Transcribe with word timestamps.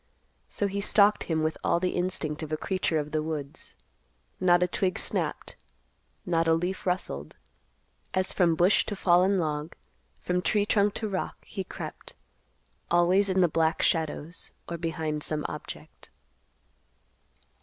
So 0.49 0.65
he 0.65 0.81
stalked 0.81 1.25
him 1.25 1.43
with 1.43 1.59
all 1.63 1.79
the 1.79 1.91
instinct 1.91 2.41
of 2.41 2.51
a 2.51 2.57
creature 2.57 2.97
of 2.97 3.11
the 3.11 3.21
woods. 3.21 3.75
Not 4.39 4.63
a 4.63 4.67
twig 4.67 4.97
snapped, 4.97 5.57
not 6.25 6.47
a 6.47 6.55
leaf 6.55 6.87
rustled, 6.87 7.37
as 8.11 8.33
from 8.33 8.55
bush 8.55 8.83
to 8.87 8.95
fallen 8.95 9.37
log, 9.37 9.75
from 10.19 10.41
tree 10.41 10.65
trunk 10.65 10.95
to 10.95 11.07
rock, 11.07 11.45
he 11.45 11.63
crept, 11.63 12.15
always 12.89 13.29
in 13.29 13.41
the 13.41 13.47
black 13.47 13.83
shadows, 13.83 14.53
or 14.67 14.79
behind 14.79 15.21
some 15.21 15.45
object. 15.47 16.09